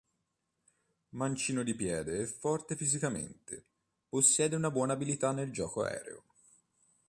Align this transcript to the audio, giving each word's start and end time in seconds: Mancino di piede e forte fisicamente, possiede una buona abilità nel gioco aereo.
Mancino 1.09 1.61
di 1.61 1.75
piede 1.75 2.21
e 2.21 2.25
forte 2.25 2.75
fisicamente, 2.75 3.65
possiede 4.09 4.55
una 4.55 4.71
buona 4.71 4.93
abilità 4.93 5.31
nel 5.31 5.51
gioco 5.51 5.83
aereo. 5.83 6.23